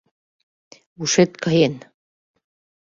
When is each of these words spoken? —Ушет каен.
—Ушет 1.01 1.31
каен. 1.43 1.73